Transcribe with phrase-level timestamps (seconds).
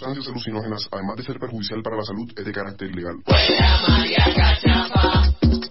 [0.00, 3.16] sustancias alucinógenas, además de ser perjudicial para la salud, es de carácter ilegal.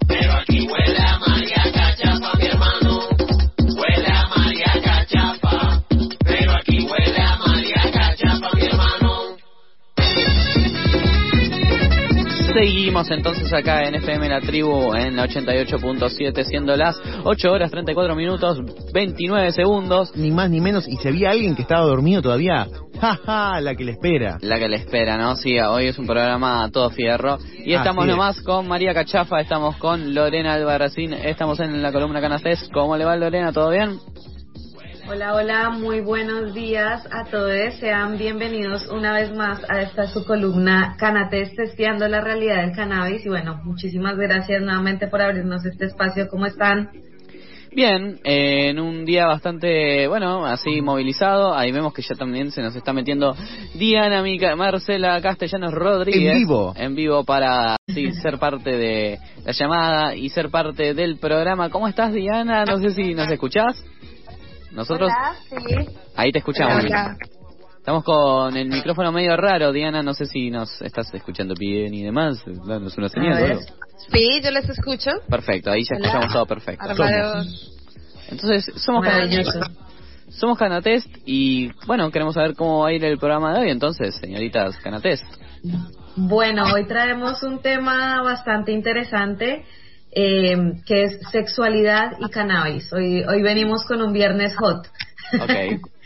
[0.08, 3.00] pero aquí huele a María Cachapa, mi hermano.
[3.76, 5.84] Huele a María Cachapa,
[6.24, 9.10] pero aquí huele a María Cachapa, mi hermano.
[12.54, 18.16] Seguimos entonces acá en FM La Tribu en la 88.7, siendo las 8 horas 34
[18.16, 18.60] minutos
[18.94, 20.16] 29 segundos.
[20.16, 20.88] Ni más ni menos.
[20.88, 22.68] Y si había alguien que estaba dormido todavía,
[23.62, 24.38] la que le espera.
[24.42, 25.36] La que le espera, ¿no?
[25.36, 27.38] Sí, hoy es un programa todo fierro.
[27.64, 28.18] Y estamos Así es.
[28.18, 32.70] nomás con María Cachafa, estamos con Lorena Albarracín, estamos en la columna Canastés.
[32.74, 33.54] ¿Cómo le va Lorena?
[33.54, 34.00] ¿Todo bien?
[35.10, 37.74] Hola, hola, muy buenos días a todos.
[37.80, 43.26] Sean bienvenidos una vez más a esta su columna Canates testeando la realidad del cannabis.
[43.26, 46.28] Y bueno, muchísimas gracias nuevamente por abrirnos este espacio.
[46.30, 46.92] ¿Cómo están?
[47.72, 51.56] Bien, eh, en un día bastante, bueno, así movilizado.
[51.56, 53.36] Ahí vemos que ya también se nos está metiendo
[53.76, 56.34] Diana Mica- Marcela Castellanos Rodríguez.
[56.34, 56.74] En vivo.
[56.76, 61.70] En vivo para sí, ser parte de la llamada y ser parte del programa.
[61.70, 62.66] ¿Cómo estás, Diana?
[62.66, 63.84] No sé si nos escuchás.
[64.72, 65.12] Nosotros
[65.50, 65.76] sí.
[66.16, 66.84] ahí te escuchamos.
[66.86, 67.18] Hola.
[67.90, 70.04] Estamos con el micrófono medio raro, Diana.
[70.04, 72.40] No sé si nos estás escuchando bien y demás.
[72.46, 73.62] Danos una señal.
[74.12, 75.10] Sí, yo les escucho.
[75.28, 76.06] Perfecto, ahí ya Hola.
[76.06, 76.86] escuchamos todo perfecto.
[78.30, 79.04] Entonces, somos.
[79.04, 79.50] Canatest,
[80.30, 84.16] somos Canatest y bueno, queremos saber cómo va a ir el programa de hoy entonces,
[84.18, 85.26] señoritas Canatest.
[86.16, 89.66] Bueno, hoy traemos un tema bastante interesante
[90.12, 90.56] eh,
[90.86, 92.94] que es sexualidad y cannabis.
[92.94, 94.86] Hoy, hoy venimos con un viernes hot.
[95.42, 95.90] Ok.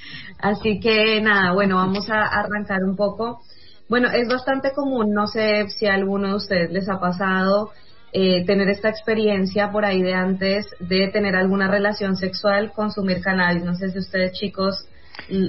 [0.43, 3.39] Así que nada, bueno, vamos a arrancar un poco.
[3.87, 7.71] Bueno, es bastante común, no sé si a alguno de ustedes les ha pasado
[8.11, 13.63] eh, tener esta experiencia por ahí de antes de tener alguna relación sexual, consumir cannabis.
[13.63, 14.85] No sé si ustedes chicos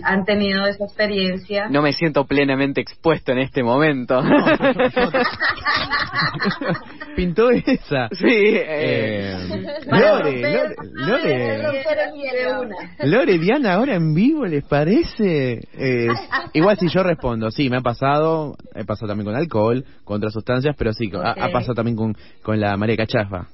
[0.05, 1.69] han tenido esa experiencia.
[1.69, 4.23] No me siento plenamente expuesto en este momento.
[7.17, 8.09] Pintó esa.
[8.13, 9.39] sí, eh, Eh,
[9.87, 10.43] Lore,
[10.93, 11.73] Lore,
[13.05, 15.61] Lore, Diana, ahora en vivo, ¿les parece?
[15.75, 16.09] Eh,
[16.53, 20.33] igual si yo respondo, sí, me ha pasado, he pasado también con alcohol, con otras
[20.33, 23.49] sustancias, pero sí, ha, pasado también con, con la María Cachafa.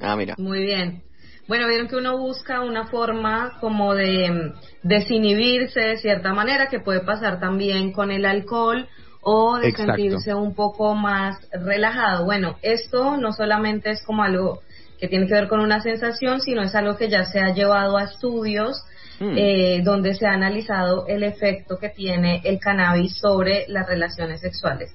[0.00, 0.34] Ah, mira.
[0.38, 1.02] Muy bien.
[1.46, 6.80] Bueno, vieron que uno busca una forma como de mm, desinhibirse de cierta manera, que
[6.80, 8.88] puede pasar también con el alcohol
[9.20, 9.94] o de Exacto.
[9.94, 12.24] sentirse un poco más relajado.
[12.24, 14.60] Bueno, esto no solamente es como algo
[14.98, 17.96] que tiene que ver con una sensación, sino es algo que ya se ha llevado
[17.96, 18.84] a estudios
[19.18, 19.34] Hmm.
[19.36, 24.90] eh, donde se ha analizado el efecto que tiene el cannabis sobre las relaciones sexuales.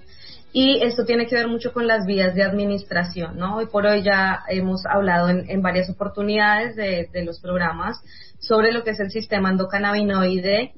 [0.52, 3.58] Y esto tiene que ver mucho con las vías de administración, ¿no?
[3.58, 7.98] Hoy por hoy ya hemos hablado en, en varias oportunidades de, de los programas
[8.40, 10.72] sobre lo que es el sistema endocannabinoide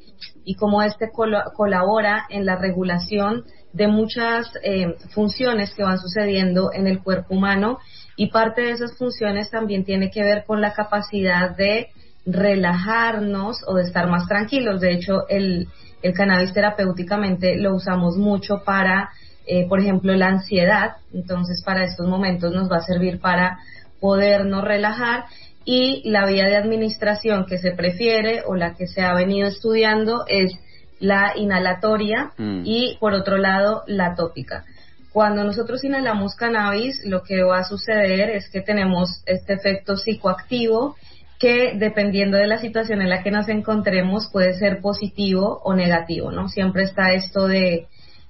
[0.44, 6.72] y cómo este colo- colabora en la regulación de muchas eh, funciones que van sucediendo
[6.74, 7.78] en el cuerpo humano
[8.18, 11.88] y parte de esas funciones también tiene que ver con la capacidad de
[12.26, 14.82] relajarnos o de estar más tranquilos.
[14.82, 15.70] De hecho, el,
[16.02, 19.12] el cannabis terapéuticamente lo usamos mucho para,
[19.46, 20.98] eh, por ejemplo, la ansiedad.
[21.14, 23.60] Entonces, para estos momentos nos va a servir para
[24.00, 25.26] podernos relajar.
[25.64, 30.26] Y la vía de administración que se prefiere o la que se ha venido estudiando
[30.28, 30.54] es
[31.00, 32.62] la inhalatoria Mm.
[32.66, 34.66] y, por otro lado, la tópica.
[35.12, 40.96] Cuando nosotros inhalamos cannabis, lo que va a suceder es que tenemos este efecto psicoactivo
[41.38, 46.32] que dependiendo de la situación en la que nos encontremos puede ser positivo o negativo,
[46.32, 46.48] ¿no?
[46.48, 47.88] Siempre está esto de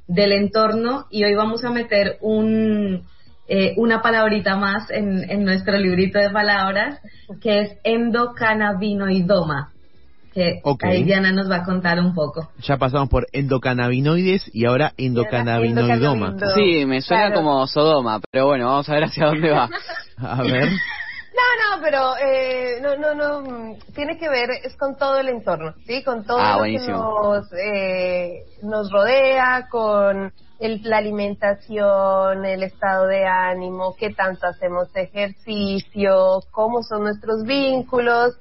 [0.07, 3.03] del entorno y hoy vamos a meter un
[3.47, 6.99] eh, una palabrita más en, en nuestro librito de palabras
[7.41, 9.71] que es endocannabinoidoma
[10.33, 12.49] que ahí Diana nos va a contar un poco.
[12.65, 16.27] Ya pasamos por endocannabinoides y ahora endocannabinoidoma.
[16.29, 16.53] endocannabinoidoma.
[16.55, 17.41] Sí, me suena Claro.
[17.41, 19.69] como Sodoma, pero bueno, vamos a ver hacia dónde va.
[20.17, 20.69] A ver.
[21.33, 25.29] No, no, pero eh, no, no, no, mm, tiene que ver es con todo el
[25.29, 26.03] entorno, ¿sí?
[26.03, 26.97] Con todo Ah, lo buenísimo.
[26.97, 34.45] que nos, eh, nos rodea, con el- la alimentación, el estado de ánimo, qué tanto
[34.47, 38.37] hacemos ejercicio, cómo son nuestros vínculos,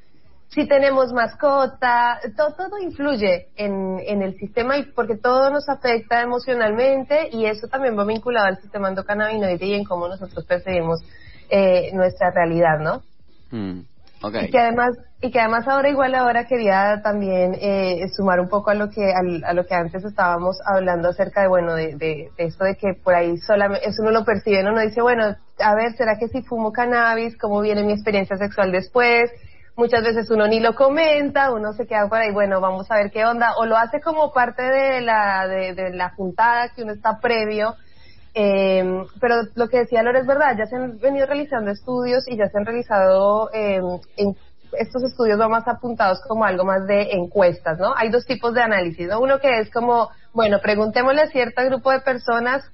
[0.49, 6.23] si tenemos mascota, to- todo influye en, en el sistema y porque todo nos afecta
[6.23, 11.01] emocionalmente y eso también va vinculado al sistema endocannabinoide y en cómo nosotros percibimos
[11.51, 13.03] eh, nuestra realidad, ¿no?
[13.51, 13.81] Mm.
[14.49, 14.91] Y que además
[15.23, 19.13] y que además ahora igual ahora quería también eh, sumar un poco a lo que
[19.13, 22.75] al- a lo que antes estábamos hablando acerca de bueno de, de, de esto de
[22.77, 24.73] que por ahí solamente eso uno lo percibe ¿no?
[24.73, 25.25] uno dice bueno
[25.59, 29.31] a ver será que si fumo cannabis cómo viene mi experiencia sexual después
[29.77, 33.11] muchas veces uno ni lo comenta, uno se queda por ahí, bueno, vamos a ver
[33.11, 36.93] qué onda, o lo hace como parte de la, de, de la juntada que uno
[36.93, 37.75] está previo.
[38.35, 42.37] Eh, pero lo que decía Lore es verdad, ya se han venido realizando estudios y
[42.37, 43.81] ya se han realizado eh,
[44.79, 47.95] estos estudios van más apuntados como algo más de encuestas, ¿no?
[47.97, 49.21] Hay dos tipos de análisis, ¿no?
[49.21, 52.65] Uno que es como, bueno, preguntémosle a cierto grupo de personas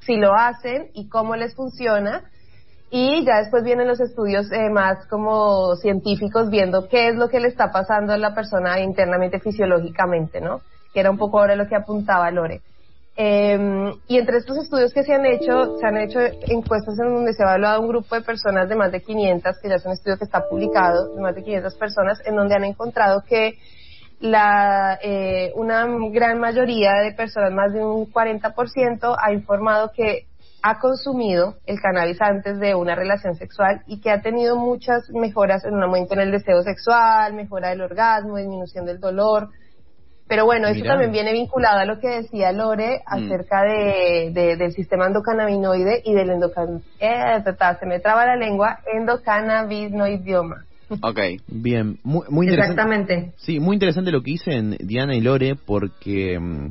[0.00, 2.24] si lo hacen y cómo les funciona.
[2.90, 7.40] Y ya después vienen los estudios eh, más como científicos viendo qué es lo que
[7.40, 10.60] le está pasando a la persona internamente fisiológicamente, ¿no?
[10.92, 12.60] Que era un poco ahora lo que apuntaba Lore.
[13.18, 13.58] Eh,
[14.08, 17.42] y entre estos estudios que se han hecho, se han hecho encuestas en donde se
[17.42, 20.18] ha evaluado un grupo de personas de más de 500, que ya es un estudio
[20.18, 23.58] que está publicado, de más de 500 personas, en donde han encontrado que
[24.20, 30.26] la, eh, una gran mayoría de personas, más de un 40%, ha informado que
[30.62, 35.64] ha consumido el cannabis antes de una relación sexual y que ha tenido muchas mejoras
[35.64, 39.50] en un aumento en el deseo sexual, mejora del orgasmo, disminución del dolor,
[40.28, 44.72] pero bueno, eso también viene vinculado a lo que decía Lore acerca de, de- del
[44.72, 46.82] sistema endocannabinoide y del endocan...
[46.98, 47.42] Eh,
[47.78, 50.64] se me traba la lengua, endocannabinoidioma.
[51.02, 51.18] Ok.
[51.48, 52.80] Bien, muy, muy interesante.
[52.80, 53.32] Exactamente.
[53.36, 56.68] Sí, muy interesante lo que dicen Diana y Lore porque mm,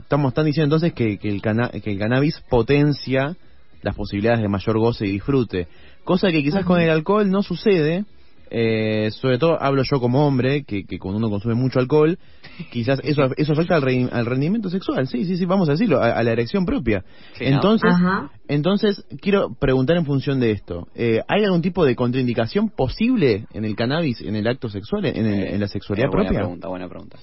[0.00, 3.34] estamos están diciendo entonces que, que, el cana- que el cannabis potencia
[3.82, 5.66] las posibilidades de mayor goce y disfrute,
[6.04, 8.04] cosa que quizás con el alcohol no sucede.
[8.54, 12.18] Eh, sobre todo hablo yo como hombre, que, que cuando uno consume mucho alcohol,
[12.70, 16.02] quizás eso, eso afecta al, re- al rendimiento sexual, sí, sí, sí, vamos a decirlo,
[16.02, 17.02] a, a la erección propia.
[17.40, 18.30] Entonces, Ajá.
[18.48, 23.64] entonces, quiero preguntar en función de esto, eh, ¿hay algún tipo de contraindicación posible en
[23.64, 26.40] el cannabis, en el acto sexual, en, el- en la sexualidad Eh, buena propia?
[26.40, 27.18] pregunta, buena pregunta.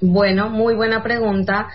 [0.00, 1.68] Bueno, muy buena pregunta.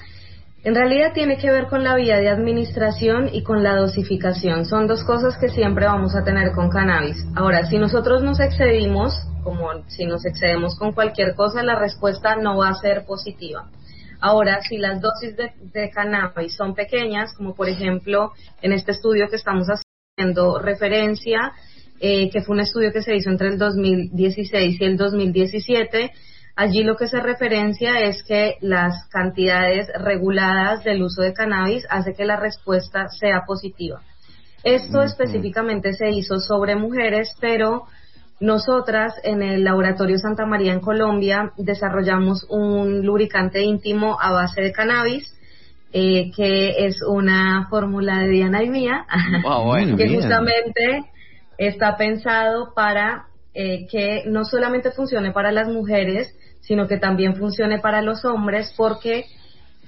[0.65, 4.65] En realidad tiene que ver con la vía de administración y con la dosificación.
[4.65, 7.23] Son dos cosas que siempre vamos a tener con cannabis.
[7.35, 9.13] Ahora, si nosotros nos excedimos,
[9.43, 13.69] como si nos excedemos con cualquier cosa, la respuesta no va a ser positiva.
[14.19, 18.31] Ahora, si las dosis de, cannabis son pequeñas, como por ejemplo
[18.63, 21.53] en este estudio que estamos haciendo referencia,
[21.99, 26.11] eh, que fue un estudio que se hizo entre el 2016 y el 2017,
[26.55, 32.13] allí lo que se referencia es que las cantidades reguladas del uso de cannabis hace
[32.13, 34.01] que la respuesta sea positiva.
[34.63, 37.83] Esto específicamente se hizo sobre mujeres, pero
[38.39, 44.71] nosotras en el Laboratorio Santa María en Colombia desarrollamos un lubricante íntimo a base de
[44.71, 45.31] cannabis,
[45.93, 49.05] eh, que es una fórmula de Diana y mía,
[49.43, 49.95] Wow, bueno.
[49.97, 50.15] que bien.
[50.15, 51.03] justamente
[51.57, 56.35] está pensado para eh, que no solamente funcione para las mujeres,
[56.67, 59.25] sino que también funcione para los hombres porque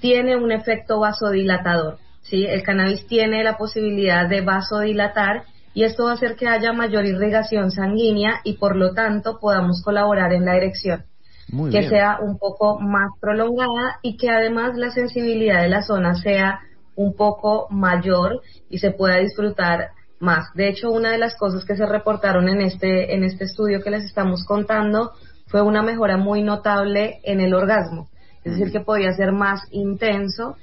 [0.00, 1.98] tiene un efecto vasodilatador.
[2.22, 2.46] ¿sí?
[2.46, 5.42] El cannabis tiene la posibilidad de vasodilatar
[5.74, 9.82] y esto va a hacer que haya mayor irrigación sanguínea y por lo tanto podamos
[9.82, 11.04] colaborar en la erección
[11.50, 11.90] Muy que bien.
[11.90, 16.60] sea un poco más prolongada y que además la sensibilidad de la zona sea
[16.96, 19.90] un poco mayor y se pueda disfrutar
[20.20, 20.52] más.
[20.54, 23.90] De hecho, una de las cosas que se reportaron en este, en este estudio que
[23.90, 25.12] les estamos contando
[25.48, 28.08] fue una mejora muy notable en el orgasmo,
[28.44, 30.56] es decir, que podía ser más intenso.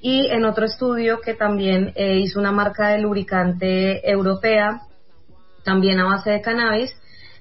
[0.00, 4.80] Y en otro estudio que también eh, hizo una marca de lubricante europea,
[5.64, 6.92] también a base de cannabis,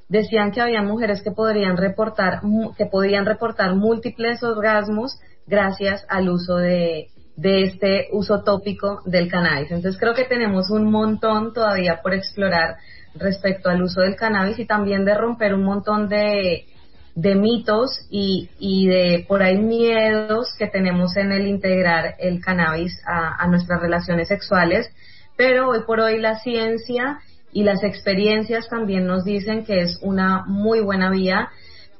[0.10, 2.42] decían que había mujeres que podrían reportar
[2.78, 9.72] que podían reportar múltiples orgasmos gracias al uso de, de este uso tópico del cannabis.
[9.72, 12.76] Entonces creo que tenemos un montón todavía por explorar
[13.16, 16.66] respecto al uso del cannabis y también de romper un montón de,
[17.16, 23.02] de mitos y, y de por ahí miedos que tenemos en el integrar el cannabis
[23.06, 24.90] a, a nuestras relaciones sexuales.
[25.36, 27.20] Pero hoy por hoy la ciencia
[27.54, 31.50] y las experiencias también nos dicen que es una muy buena vía,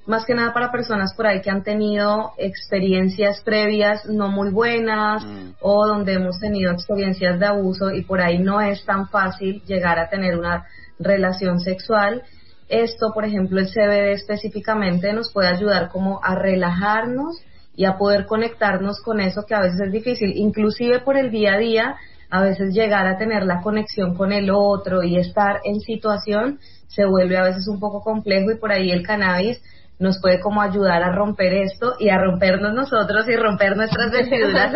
[0.08, 5.24] más que nada para personas por ahí que han tenido experiencias previas no muy buenas
[5.24, 5.52] Mm.
[5.62, 10.00] o donde hemos tenido experiencias de abuso y por ahí no es tan fácil llegar
[10.00, 10.66] a tener una
[11.00, 12.24] relación sexual.
[12.72, 17.44] Esto, por ejemplo, el CBD específicamente nos puede ayudar como a relajarnos
[17.76, 21.56] y a poder conectarnos con eso que a veces es difícil, inclusive por el día
[21.56, 21.96] a día,
[22.30, 27.06] a veces llegar a tener la conexión con el otro y estar en situación se
[27.06, 29.62] vuelve a veces un poco complejo y por ahí el cannabis
[30.00, 34.74] nos puede como ayudar a romper esto y a rompernos nosotros y romper nuestras vestiduras.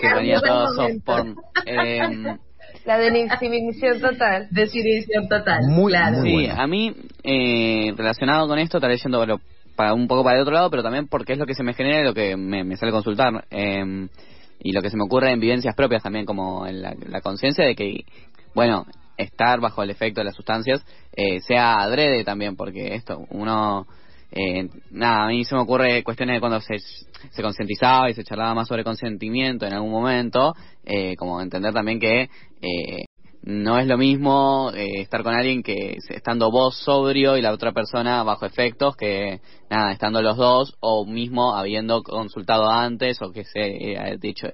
[0.00, 1.36] Que venía todo soft porn.
[1.66, 2.38] Em,
[2.88, 4.48] La definición total.
[4.50, 5.60] Definición total.
[5.68, 6.18] Muy, claro.
[6.18, 9.40] muy sí, a mí, eh, relacionado con esto, estaré yendo bueno,
[9.76, 11.74] para un poco para el otro lado, pero también porque es lo que se me
[11.74, 13.44] genera y lo que me, me sale consultar.
[13.50, 14.08] eh,
[14.60, 17.64] y lo que se me ocurre en vivencias propias también, como en la, la conciencia
[17.64, 18.04] de que,
[18.54, 23.86] bueno, estar bajo el efecto de las sustancias eh, sea adrede también, porque esto, uno,
[24.30, 28.24] eh, nada, a mí se me ocurre cuestiones de cuando se, se concientizaba y se
[28.24, 30.54] charlaba más sobre consentimiento en algún momento,
[30.84, 32.28] eh, como entender también que
[32.60, 33.04] eh,
[33.42, 37.72] no es lo mismo eh, estar con alguien que estando vos sobrio y la otra
[37.72, 43.44] persona bajo efectos que nada estando los dos o mismo habiendo consultado antes o que
[43.44, 44.48] se haya dicho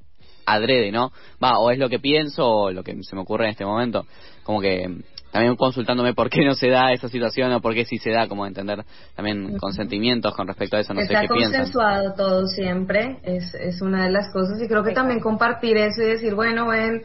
[0.46, 1.10] adrede no
[1.42, 4.06] va o es lo que pienso o lo que se me ocurre en este momento.
[4.44, 4.86] Como que
[5.34, 8.28] también consultándome por qué no se da esa situación o por qué sí se da
[8.28, 8.84] como entender
[9.16, 13.52] también consentimientos con respecto a eso no Está sé qué piensan consensuado todo siempre, es,
[13.56, 17.02] es una de las cosas y creo que también compartir eso y decir, bueno, ven,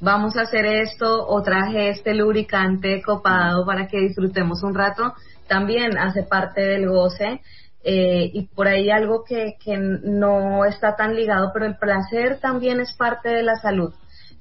[0.00, 5.12] vamos a hacer esto o traje este lubricante copado para que disfrutemos un rato,
[5.46, 7.42] también hace parte del goce.
[7.84, 12.80] eh, y por ahí algo que, que no está tan ligado, pero el placer también
[12.80, 13.92] es parte de la salud.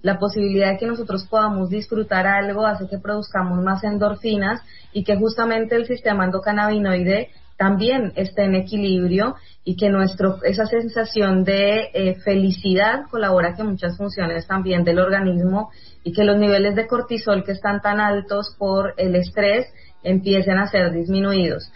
[0.05, 4.61] La posibilidad de que nosotros podamos disfrutar algo hace que produzcamos más endorfinas
[4.93, 9.33] y que justamente el sistema endocannabinoide también esté en equilibrio
[9.63, 15.71] y que nuestro esa sensación de eh, felicidad colabora que muchas funciones también del organismo
[16.03, 19.65] y que los niveles de cortisol que están tan altos por el estrés
[20.03, 21.71] empiecen a ser disminuidos.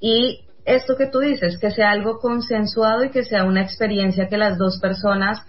[0.00, 4.36] Y esto que tú dices, que sea algo consensuado y que sea una experiencia que
[4.36, 5.40] las dos personas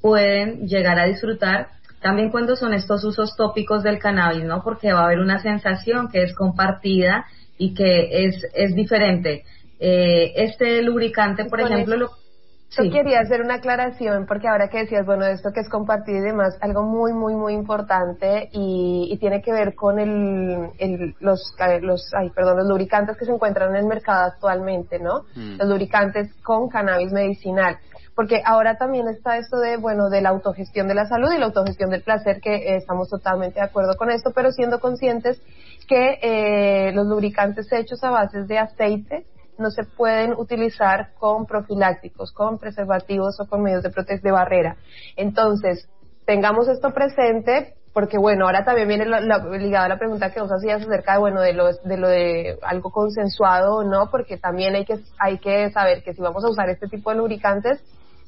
[0.00, 4.62] pueden llegar a disfrutar, también cuando son estos usos tópicos del cannabis, ¿no?
[4.62, 7.24] Porque va a haber una sensación que es compartida
[7.58, 9.44] y que es, es diferente.
[9.80, 12.90] Eh, este lubricante, por Con ejemplo, lo, Yo sí.
[12.90, 16.56] quería hacer una aclaración porque ahora que decías, bueno, esto que es compartir y demás,
[16.60, 21.78] algo muy, muy, muy importante y, y tiene que ver con el, el- los, ca-
[21.80, 25.22] los, ay, perdón, los lubricantes que se encuentran en el mercado actualmente, ¿no?
[25.34, 25.58] Mm.
[25.58, 27.76] Los lubricantes con cannabis medicinal.
[28.16, 31.46] Porque ahora también está esto de, bueno, de la autogestión de la salud y la
[31.46, 35.40] autogestión del placer, que eh, estamos totalmente de acuerdo con esto, pero siendo conscientes
[35.86, 39.26] que eh, los lubricantes hechos a bases de aceite
[39.58, 44.76] no se pueden utilizar con profilácticos, con preservativos o con medios de protección de barrera.
[45.16, 45.86] Entonces,
[46.24, 50.40] tengamos esto presente porque bueno, ahora también viene la, la- ligada a la pregunta que
[50.42, 54.36] vos hacías acerca de bueno, de lo, de lo de algo consensuado o no, porque
[54.36, 57.82] también hay que hay que saber que si vamos a usar este tipo de lubricantes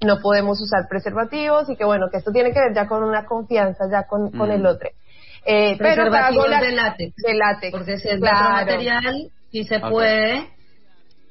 [0.04, 3.24] no podemos usar preservativos y que bueno, que esto tiene que ver ya con una
[3.24, 4.52] confianza ya con, con Mm.
[4.52, 4.88] el otro.
[5.44, 7.14] Eh, pero Preservativos la- de látex.
[7.16, 7.72] de látex.
[7.72, 8.38] Porque si es de claro.
[8.38, 10.48] otro material, sí se puede.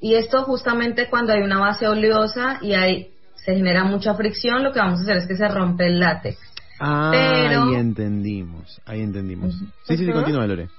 [0.01, 4.71] Y esto justamente cuando hay una base oleosa y hay, se genera mucha fricción, lo
[4.74, 6.38] que vamos a hacer es que se rompe el látex.
[6.79, 9.53] Ah, Pero- ahí entendimos, ahí entendimos.
[9.86, 10.69] Sí, sí, sí, continúa, Lore.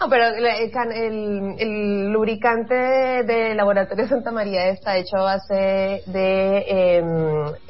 [0.00, 7.02] No, pero el, el el- lubricante de Laboratorio Santa María está hecho a base de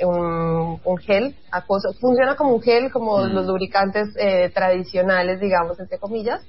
[0.06, 1.92] un, un gel acuoso.
[2.00, 3.32] Funciona como un gel, como Mm.
[3.34, 6.40] los lubricantes eh, tradicionales, digamos, entre comillas.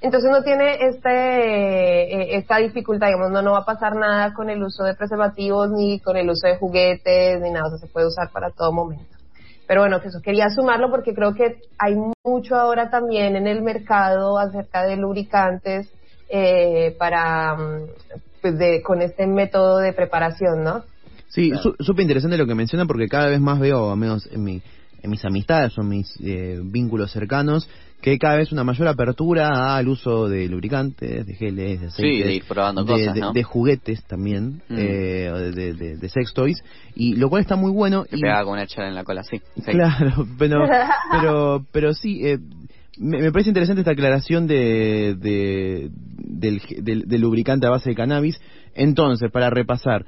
[0.00, 4.50] Entonces no tiene este, eh, esta dificultad, digamos, no, no va a pasar nada con
[4.50, 7.86] el uso de preservativos, ni con el uso de juguetes, ni nada, o sea, se
[7.86, 9.11] puede usar para todo momento.
[9.72, 11.94] Pero bueno, que eso quería sumarlo porque creo que hay
[12.26, 15.90] mucho ahora también en el mercado acerca de lubricantes
[16.28, 17.86] eh, para, mm,
[18.42, 20.84] pues de, con este método de preparación, ¿no?
[21.28, 24.44] Sí, su- súper interesante lo que menciona porque cada vez más veo, al menos en,
[24.44, 24.60] mi,
[25.10, 27.68] mis amistades o en mis eh, vínculos cercanos,
[28.00, 32.26] que cada vez una mayor apertura al uso de lubricantes, de geles, de Sí, aceites,
[32.26, 33.32] de ir probando de, cosas, de- ¿no?
[33.32, 34.76] de juguetes también, Mm.
[34.78, 36.62] eh, o de, de- de- de sex toys,
[36.96, 38.04] y lo cual está muy bueno.
[38.04, 39.62] que y- pegaba con una chela en la cola sí, sí.
[39.70, 40.66] Claro, pero,
[41.12, 42.38] pero, pero sí, eh,
[42.98, 47.96] me, me parece interesante esta aclaración de, de- del, del- del lubricante a base de
[47.96, 48.40] cannabis.
[48.74, 50.04] Entonces, para repasar,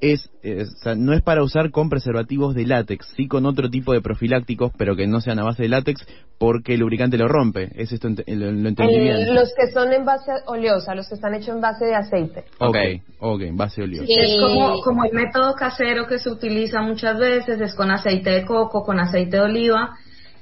[0.00, 3.68] es, eh, o sea, no es para usar con preservativos de látex, sí con otro
[3.68, 6.06] tipo de profilácticos, pero que no sean a base de látex,
[6.38, 7.70] porque el lubricante lo rompe.
[7.74, 9.34] ¿Es esto ent- lo, lo entendí Eh, bien?
[9.34, 12.44] los que son en base oleosa, los que están hechos en base de aceite.
[12.58, 13.02] Ok, Ok.
[13.18, 14.06] ok, base oleosa.
[14.06, 14.14] Sí.
[14.18, 18.44] Es como, como el método casero que se utiliza muchas veces, es con aceite de
[18.44, 19.96] coco, con aceite de oliva,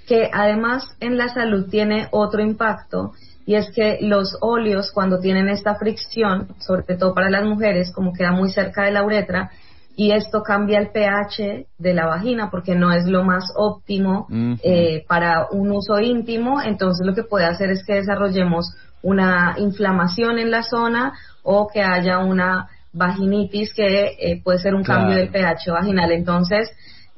[0.07, 3.13] que además en la salud tiene otro impacto,
[3.47, 8.13] y es que los óleos cuando tienen esta fricción, sobre todo para las mujeres, como
[8.13, 9.51] queda muy cerca de la uretra,
[9.99, 14.27] y esto cambia el pH de la vagina porque no es lo más óptimo
[14.63, 20.39] eh, para un uso íntimo, entonces lo que puede hacer es que desarrollemos una inflamación
[20.39, 25.03] en la zona o que haya una vaginitis que eh, puede ser un Claro.
[25.03, 26.11] cambio del pH vaginal.
[26.13, 26.71] Entonces,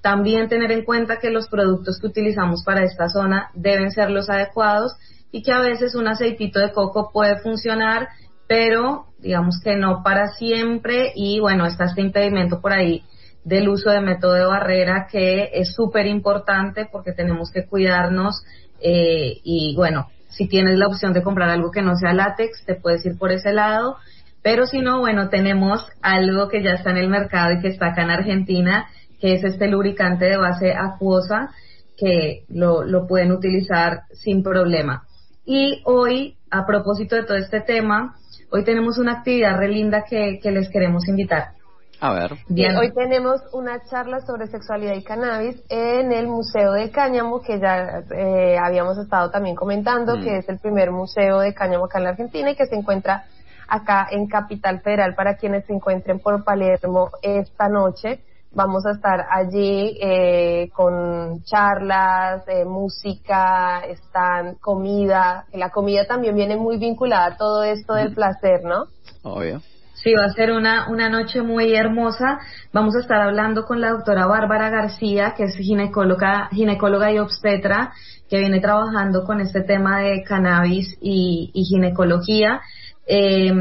[0.03, 4.29] también tener en cuenta que los productos que utilizamos para esta zona deben ser los
[4.29, 4.93] adecuados
[5.31, 8.09] y que a veces un aceitito de coco puede funcionar,
[8.47, 13.03] pero digamos que no para siempre y bueno, está este impedimento por ahí
[13.45, 18.43] del uso de método de barrera que es súper importante porque tenemos que cuidarnos
[18.81, 22.75] eh, y bueno, si tienes la opción de comprar algo que no sea látex, te
[22.75, 23.97] puedes ir por ese lado.
[24.43, 27.89] Pero si no, bueno, tenemos algo que ya está en el mercado y que está
[27.89, 28.87] acá en Argentina,
[29.21, 31.51] que es este lubricante de base acuosa,
[31.97, 35.08] que lo, lo pueden utilizar sin problema.
[35.51, 38.17] Y hoy, a propósito de todo este tema,
[38.51, 41.53] hoy tenemos una actividad re linda que, que les queremos invitar.
[42.01, 42.33] A ver.
[42.49, 42.77] Bien.
[42.77, 48.03] Hoy tenemos una charla sobre sexualidad y cannabis en el Museo de Cáñamo, que ya
[48.15, 50.23] eh, habíamos estado también comentando, Mm.
[50.23, 53.25] que es el primer museo de cáñamo acá en la Argentina y que se encuentra
[53.69, 58.21] acá en Capital Federal para quienes se encuentren por Palermo esta noche.
[58.51, 65.45] Vamos a estar allí eh, con charlas, eh, música, están comida.
[65.53, 68.87] La comida también viene muy vinculada a todo esto del placer, ¿no?
[69.23, 69.61] Obvio.
[70.03, 72.39] Sí, va a ser una, una noche muy hermosa.
[72.73, 77.93] Vamos a estar hablando con la doctora Bárbara García, que es ginecóloga, ginecóloga y obstetra,
[78.31, 82.61] que viene trabajando con este tema de cannabis y, y ginecología.
[83.07, 83.53] Eh,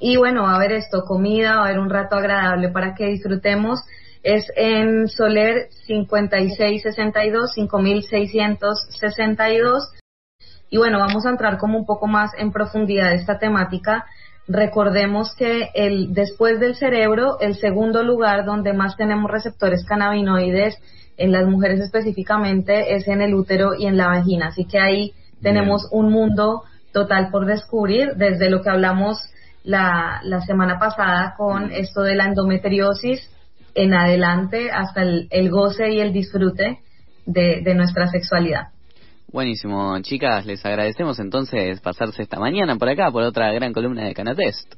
[0.00, 3.06] y bueno, va a haber esto, comida, va a haber un rato agradable para que
[3.06, 3.80] disfrutemos.
[4.22, 9.92] Es en Soler 5662, 5662.
[10.70, 14.06] Y bueno, vamos a entrar como un poco más en profundidad de esta temática.
[14.46, 20.78] Recordemos que el, después del cerebro, el segundo lugar donde más tenemos receptores cannabinoides
[21.16, 24.48] en las mujeres específicamente es en el útero y en la vagina.
[24.48, 25.12] Así que ahí
[25.42, 26.62] tenemos un mundo
[26.92, 29.18] total por descubrir, desde lo que hablamos
[29.64, 33.28] la, la semana pasada con esto de la endometriosis
[33.74, 36.78] en adelante hasta el, el goce y el disfrute
[37.26, 38.68] de, de nuestra sexualidad.
[39.32, 44.14] Buenísimo, chicas, les agradecemos entonces pasarse esta mañana por acá por otra gran columna de
[44.14, 44.74] Canatest.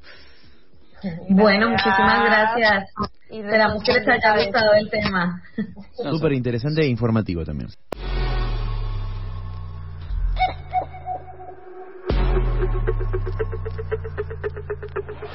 [1.29, 2.91] Bueno, muchísimas gracias.
[3.31, 5.43] Y Esperamos que les haya gustado el tema.
[6.11, 7.69] Súper interesante e informativo también.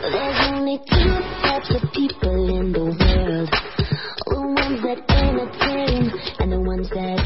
[0.01, 1.28] There's only two
[6.96, 7.18] Wednesday.